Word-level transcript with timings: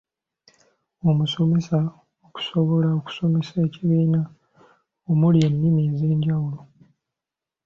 Omusomesa 1.09 1.79
okusobola 2.25 2.87
okusomesa 2.99 3.55
ekibiina 3.67 4.21
omuli 5.11 5.37
ennimi 5.47 5.81
ez’enjawulo. 5.91 6.59